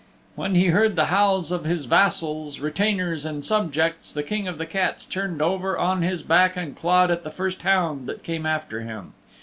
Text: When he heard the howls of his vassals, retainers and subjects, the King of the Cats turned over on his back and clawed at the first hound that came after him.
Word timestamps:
When 0.33 0.55
he 0.55 0.69
heard 0.69 0.95
the 0.95 1.05
howls 1.13 1.51
of 1.51 1.63
his 1.63 1.85
vassals, 1.85 2.59
retainers 2.59 3.23
and 3.23 3.45
subjects, 3.45 4.11
the 4.11 4.23
King 4.23 4.47
of 4.47 4.57
the 4.57 4.65
Cats 4.65 5.05
turned 5.05 5.43
over 5.43 5.77
on 5.77 6.01
his 6.01 6.23
back 6.23 6.57
and 6.57 6.75
clawed 6.75 7.11
at 7.11 7.23
the 7.23 7.29
first 7.29 7.61
hound 7.61 8.07
that 8.07 8.23
came 8.23 8.47
after 8.47 8.81
him. 8.81 9.13